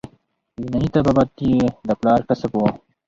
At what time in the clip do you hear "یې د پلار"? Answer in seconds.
1.47-2.19